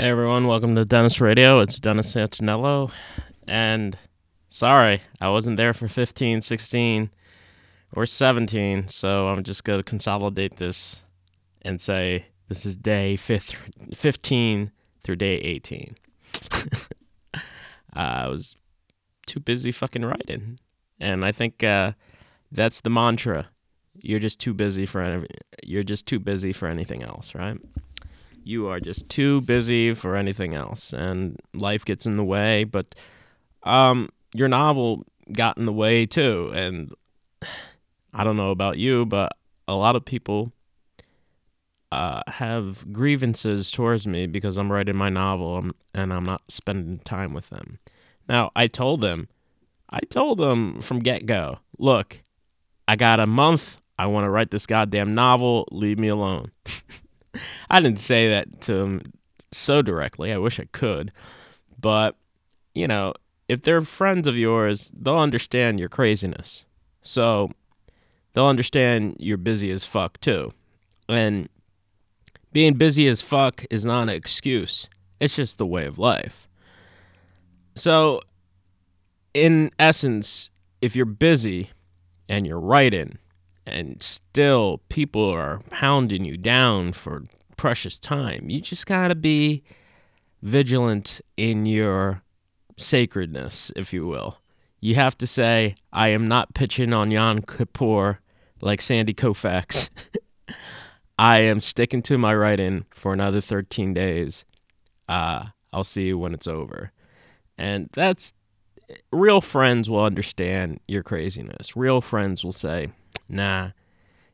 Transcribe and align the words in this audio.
Hey 0.00 0.10
everyone, 0.10 0.46
welcome 0.46 0.76
to 0.76 0.84
Dennis 0.84 1.20
Radio. 1.20 1.58
It's 1.58 1.80
Dennis 1.80 2.14
Santinello. 2.14 2.92
And 3.48 3.98
sorry, 4.48 5.02
I 5.20 5.30
wasn't 5.30 5.56
there 5.56 5.74
for 5.74 5.88
15, 5.88 6.40
16, 6.40 7.10
or 7.96 8.06
17. 8.06 8.86
So 8.86 9.26
I'm 9.26 9.42
just 9.42 9.64
going 9.64 9.80
to 9.80 9.82
consolidate 9.82 10.58
this 10.58 11.02
and 11.62 11.80
say 11.80 12.26
this 12.48 12.64
is 12.64 12.76
day 12.76 13.16
fifth, 13.16 13.56
15 13.92 14.70
through 15.02 15.16
day 15.16 15.34
18. 15.34 15.96
uh, 16.52 16.60
I 17.92 18.28
was 18.28 18.54
too 19.26 19.40
busy 19.40 19.72
fucking 19.72 20.04
writing. 20.04 20.60
And 21.00 21.24
I 21.24 21.32
think 21.32 21.64
uh, 21.64 21.94
that's 22.52 22.82
the 22.82 22.90
mantra. 22.90 23.48
You're 23.96 24.20
just 24.20 24.38
too 24.38 24.54
busy 24.54 24.86
for 24.86 25.00
any, 25.00 25.26
you're 25.64 25.82
just 25.82 26.06
too 26.06 26.20
busy 26.20 26.52
for 26.52 26.68
anything 26.68 27.02
else, 27.02 27.34
right? 27.34 27.58
You 28.48 28.66
are 28.66 28.80
just 28.80 29.10
too 29.10 29.42
busy 29.42 29.92
for 29.92 30.16
anything 30.16 30.54
else 30.54 30.94
and 30.94 31.36
life 31.52 31.84
gets 31.84 32.06
in 32.06 32.16
the 32.16 32.24
way 32.24 32.64
but 32.64 32.94
um 33.64 34.08
your 34.34 34.48
novel 34.48 35.04
got 35.32 35.58
in 35.58 35.66
the 35.66 35.72
way 35.72 36.06
too 36.06 36.50
and 36.54 36.92
i 38.14 38.24
don't 38.24 38.38
know 38.38 38.50
about 38.50 38.78
you 38.78 39.04
but 39.04 39.36
a 39.68 39.74
lot 39.74 39.94
of 39.94 40.04
people 40.04 40.50
uh, 41.90 42.20
have 42.26 42.90
grievances 42.92 43.70
towards 43.70 44.06
me 44.06 44.26
because 44.26 44.56
i'm 44.56 44.72
writing 44.72 44.96
my 44.96 45.10
novel 45.10 45.70
and 45.94 46.12
i'm 46.12 46.24
not 46.24 46.42
spending 46.50 46.98
time 47.00 47.32
with 47.32 47.48
them. 47.50 47.78
Now 48.28 48.50
i 48.56 48.66
told 48.66 49.00
them 49.02 49.28
i 49.90 50.00
told 50.00 50.38
them 50.38 50.80
from 50.80 50.98
get-go 51.00 51.58
look 51.78 52.18
i 52.86 52.96
got 52.96 53.20
a 53.20 53.26
month. 53.26 53.78
I 53.98 54.06
want 54.06 54.26
to 54.26 54.30
write 54.30 54.52
this 54.52 54.64
goddamn 54.64 55.16
novel. 55.16 55.66
Leave 55.72 55.98
me 55.98 56.06
alone 56.06 56.52
I 57.70 57.80
didn't 57.80 58.00
say 58.00 58.28
that 58.28 58.60
to 58.62 58.74
him 58.74 59.12
so 59.52 59.82
directly. 59.82 60.32
I 60.32 60.38
wish 60.38 60.60
I 60.60 60.66
could. 60.72 61.12
But, 61.80 62.16
you 62.74 62.86
know, 62.86 63.14
if 63.48 63.62
they're 63.62 63.82
friends 63.82 64.26
of 64.26 64.36
yours, 64.36 64.90
they'll 64.94 65.18
understand 65.18 65.80
your 65.80 65.88
craziness. 65.88 66.64
So 67.02 67.50
they'll 68.32 68.46
understand 68.46 69.16
you're 69.18 69.36
busy 69.36 69.70
as 69.70 69.84
fuck 69.84 70.20
too. 70.20 70.52
And 71.08 71.48
being 72.52 72.74
busy 72.74 73.06
as 73.08 73.22
fuck 73.22 73.64
is 73.70 73.84
not 73.84 74.02
an 74.02 74.08
excuse, 74.10 74.88
it's 75.20 75.36
just 75.36 75.58
the 75.58 75.66
way 75.66 75.86
of 75.86 75.98
life. 75.98 76.48
So, 77.74 78.22
in 79.34 79.70
essence, 79.78 80.50
if 80.80 80.96
you're 80.96 81.06
busy 81.06 81.70
and 82.28 82.46
you're 82.46 82.60
writing, 82.60 83.18
and 83.68 84.02
still 84.02 84.80
people 84.88 85.28
are 85.30 85.62
pounding 85.70 86.24
you 86.24 86.36
down 86.36 86.92
for 86.92 87.24
precious 87.56 87.98
time. 87.98 88.48
You 88.50 88.60
just 88.60 88.86
got 88.86 89.08
to 89.08 89.14
be 89.14 89.62
vigilant 90.42 91.20
in 91.36 91.66
your 91.66 92.22
sacredness, 92.76 93.72
if 93.76 93.92
you 93.92 94.06
will. 94.06 94.38
You 94.80 94.94
have 94.94 95.18
to 95.18 95.26
say, 95.26 95.74
I 95.92 96.08
am 96.08 96.26
not 96.26 96.54
pitching 96.54 96.92
on 96.92 97.10
Yom 97.10 97.42
Kippur 97.42 98.20
like 98.60 98.80
Sandy 98.80 99.14
Koufax. 99.14 99.90
I 101.18 101.40
am 101.40 101.60
sticking 101.60 102.02
to 102.02 102.16
my 102.16 102.34
writing 102.34 102.84
for 102.94 103.12
another 103.12 103.40
13 103.40 103.92
days. 103.92 104.44
Uh, 105.08 105.46
I'll 105.72 105.84
see 105.84 106.06
you 106.06 106.18
when 106.18 106.32
it's 106.32 106.46
over. 106.46 106.92
And 107.56 107.88
that's 107.92 108.32
real 109.10 109.40
friends 109.40 109.90
will 109.90 110.04
understand 110.04 110.78
your 110.86 111.02
craziness. 111.02 111.76
Real 111.76 112.00
friends 112.00 112.44
will 112.44 112.52
say, 112.52 112.88
nah, 113.28 113.70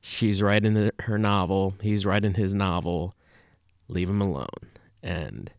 she's 0.00 0.42
writing 0.42 0.90
her 1.00 1.18
novel, 1.18 1.74
he's 1.80 2.06
writing 2.06 2.34
his 2.34 2.54
novel, 2.54 3.14
leave 3.88 4.08
him 4.08 4.20
alone. 4.20 4.48
And 5.02 5.50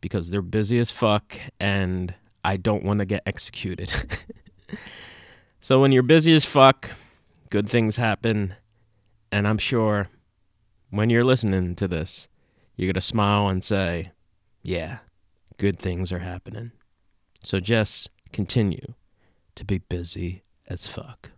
because 0.00 0.30
they're 0.30 0.42
busy 0.42 0.78
as 0.78 0.90
fuck 0.90 1.36
and 1.58 2.14
I 2.44 2.56
don't 2.56 2.84
want 2.84 3.00
to 3.00 3.06
get 3.06 3.22
executed. 3.26 3.92
so 5.60 5.80
when 5.80 5.92
you're 5.92 6.02
busy 6.02 6.34
as 6.34 6.44
fuck, 6.44 6.90
good 7.50 7.68
things 7.68 7.96
happen. 7.96 8.54
And 9.30 9.46
I'm 9.46 9.58
sure 9.58 10.08
when 10.90 11.10
you're 11.10 11.24
listening 11.24 11.76
to 11.76 11.86
this, 11.86 12.28
you're 12.76 12.86
going 12.86 12.94
to 12.94 13.00
smile 13.00 13.48
and 13.48 13.62
say, 13.62 14.12
yeah, 14.62 14.98
good 15.58 15.78
things 15.78 16.12
are 16.12 16.20
happening. 16.20 16.72
So 17.44 17.60
just 17.60 18.10
continue 18.32 18.94
to 19.54 19.64
be 19.64 19.78
busy 19.78 20.42
as 20.66 20.86
fuck. 20.86 21.30